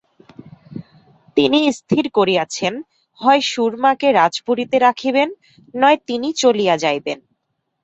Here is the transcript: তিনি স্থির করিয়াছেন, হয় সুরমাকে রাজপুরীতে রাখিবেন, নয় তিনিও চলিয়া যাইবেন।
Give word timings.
তিনি 1.37 1.59
স্থির 1.71 2.05
করিয়াছেন, 2.11 2.73
হয় 3.19 3.41
সুরমাকে 3.41 4.07
রাজপুরীতে 4.11 4.77
রাখিবেন, 4.79 5.29
নয় 5.73 5.97
তিনিও 6.07 6.39
চলিয়া 6.41 6.75
যাইবেন। 6.77 7.19